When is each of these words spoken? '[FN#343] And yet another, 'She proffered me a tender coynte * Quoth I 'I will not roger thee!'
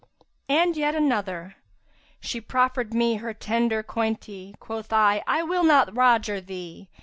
'[FN#343] 0.49 0.55
And 0.63 0.77
yet 0.77 0.95
another, 0.95 1.55
'She 2.19 2.41
proffered 2.41 2.91
me 2.91 3.19
a 3.23 3.33
tender 3.35 3.83
coynte 3.83 4.57
* 4.59 4.59
Quoth 4.59 4.91
I 4.91 5.21
'I 5.27 5.43
will 5.43 5.63
not 5.63 5.95
roger 5.95 6.41
thee!' 6.41 6.89